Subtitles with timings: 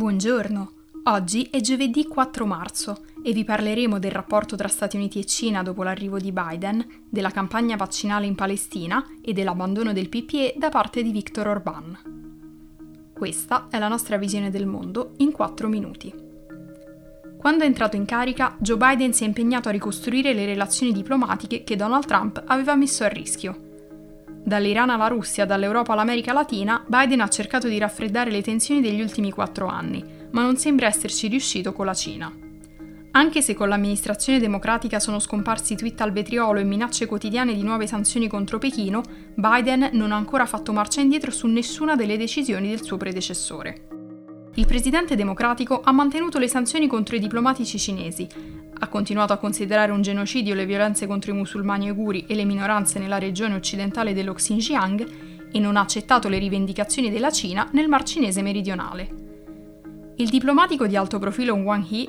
[0.00, 0.72] Buongiorno,
[1.04, 5.62] oggi è giovedì 4 marzo e vi parleremo del rapporto tra Stati Uniti e Cina
[5.62, 11.02] dopo l'arrivo di Biden, della campagna vaccinale in Palestina e dell'abbandono del PPE da parte
[11.02, 11.98] di Viktor Orban.
[13.12, 16.10] Questa è la nostra visione del mondo in 4 minuti.
[17.36, 21.62] Quando è entrato in carica, Joe Biden si è impegnato a ricostruire le relazioni diplomatiche
[21.62, 23.68] che Donald Trump aveva messo a rischio
[24.50, 29.30] Dall'Iran alla Russia, dall'Europa all'America Latina, Biden ha cercato di raffreddare le tensioni degli ultimi
[29.30, 32.34] quattro anni, ma non sembra esserci riuscito con la Cina.
[33.12, 37.86] Anche se con l'amministrazione democratica sono scomparsi tweet al vetriolo e minacce quotidiane di nuove
[37.86, 39.02] sanzioni contro Pechino,
[39.36, 43.86] Biden non ha ancora fatto marcia indietro su nessuna delle decisioni del suo predecessore.
[44.56, 48.26] Il presidente democratico ha mantenuto le sanzioni contro i diplomatici cinesi,
[48.82, 52.98] ha continuato a considerare un genocidio le violenze contro i musulmani uiguri e le minoranze
[52.98, 55.06] nella regione occidentale dello Xinjiang
[55.52, 59.08] e non ha accettato le rivendicazioni della Cina nel Mar Cinese meridionale.
[60.16, 62.08] Il diplomatico di alto profilo Wang Yi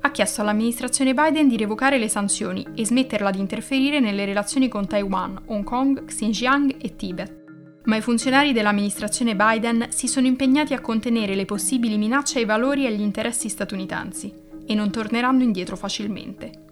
[0.00, 4.86] ha chiesto all'amministrazione Biden di revocare le sanzioni e smetterla di interferire nelle relazioni con
[4.86, 7.44] Taiwan, Hong Kong, Xinjiang e Tibet.
[7.84, 12.84] Ma i funzionari dell'amministrazione Biden si sono impegnati a contenere le possibili minacce ai valori
[12.84, 16.64] e agli interessi statunitensi e non torneranno indietro facilmente.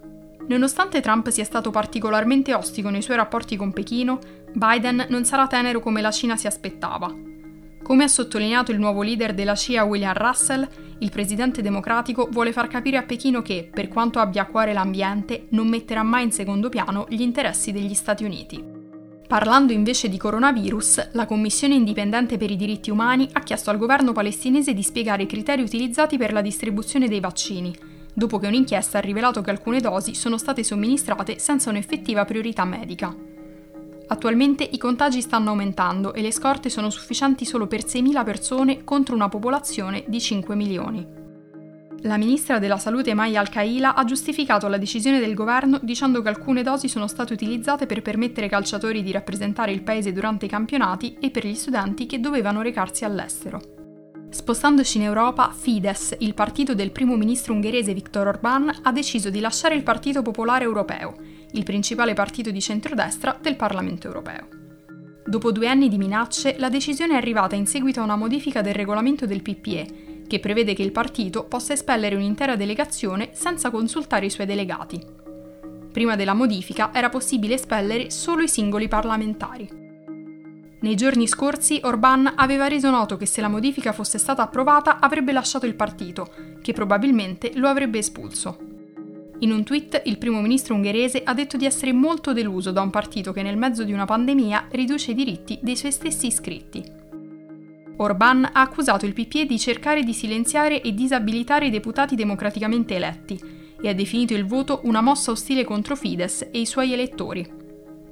[0.46, 4.18] Nonostante Trump sia stato particolarmente ostico nei suoi rapporti con Pechino,
[4.52, 7.12] Biden non sarà tenero come la Cina si aspettava.
[7.82, 10.66] Come ha sottolineato il nuovo leader della CIA William Russell,
[10.98, 15.46] il presidente democratico vuole far capire a Pechino che, per quanto abbia a cuore l'ambiente,
[15.50, 18.73] non metterà mai in secondo piano gli interessi degli Stati Uniti.
[19.26, 24.12] Parlando invece di coronavirus, la Commissione indipendente per i diritti umani ha chiesto al governo
[24.12, 27.74] palestinese di spiegare i criteri utilizzati per la distribuzione dei vaccini,
[28.12, 33.16] dopo che un'inchiesta ha rivelato che alcune dosi sono state somministrate senza un'effettiva priorità medica.
[34.06, 39.14] Attualmente i contagi stanno aumentando e le scorte sono sufficienti solo per 6.000 persone contro
[39.14, 41.23] una popolazione di 5 milioni.
[42.06, 46.62] La ministra della Salute Maya Al-Kaila ha giustificato la decisione del governo dicendo che alcune
[46.62, 51.16] dosi sono state utilizzate per permettere ai calciatori di rappresentare il paese durante i campionati
[51.18, 54.26] e per gli studenti che dovevano recarsi all'estero.
[54.28, 59.40] Spostandoci in Europa, Fidesz, il partito del primo ministro ungherese Viktor Orbán, ha deciso di
[59.40, 61.16] lasciare il Partito Popolare Europeo,
[61.52, 64.48] il principale partito di centrodestra del Parlamento europeo.
[65.24, 68.74] Dopo due anni di minacce, la decisione è arrivata in seguito a una modifica del
[68.74, 74.30] regolamento del PPE, che prevede che il partito possa espellere un'intera delegazione senza consultare i
[74.30, 75.00] suoi delegati.
[75.92, 79.68] Prima della modifica era possibile espellere solo i singoli parlamentari.
[80.80, 85.30] Nei giorni scorsi Orban aveva reso noto che se la modifica fosse stata approvata avrebbe
[85.30, 86.28] lasciato il partito,
[86.60, 88.58] che probabilmente lo avrebbe espulso.
[89.38, 92.90] In un tweet il primo ministro ungherese ha detto di essere molto deluso da un
[92.90, 97.02] partito che nel mezzo di una pandemia riduce i diritti dei suoi stessi iscritti.
[97.96, 103.40] Orban ha accusato il PPE di cercare di silenziare e disabilitare i deputati democraticamente eletti
[103.80, 107.62] e ha definito il voto una mossa ostile contro Fidesz e i suoi elettori.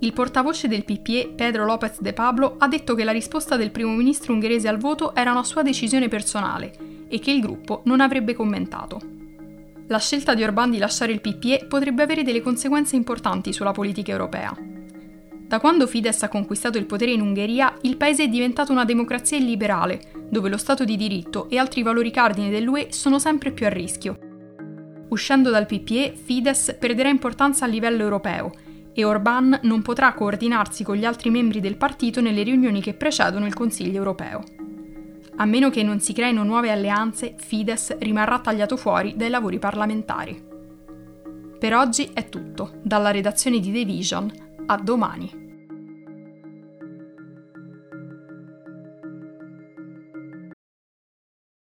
[0.01, 3.93] Il portavoce del PPE, Pedro López de Pablo, ha detto che la risposta del primo
[3.93, 6.73] ministro ungherese al voto era una sua decisione personale
[7.09, 9.01] e che il gruppo non avrebbe commentato.
[9.87, 14.11] La scelta di Orban di lasciare il PPE potrebbe avere delle conseguenze importanti sulla politica
[14.11, 14.57] europea.
[15.53, 19.37] Da quando Fidesz ha conquistato il potere in Ungheria, il paese è diventato una democrazia
[19.37, 23.69] illiberale, dove lo Stato di diritto e altri valori cardine dell'UE sono sempre più a
[23.69, 24.17] rischio.
[25.11, 28.51] Uscendo dal PPE, Fidesz perderà importanza a livello europeo
[28.95, 33.45] e Orbán non potrà coordinarsi con gli altri membri del partito nelle riunioni che precedono
[33.45, 34.43] il Consiglio europeo.
[35.37, 40.43] A meno che non si creino nuove alleanze, Fidesz rimarrà tagliato fuori dai lavori parlamentari.
[41.59, 44.33] Per oggi è tutto, dalla redazione di The Vision,
[44.65, 45.42] a domani.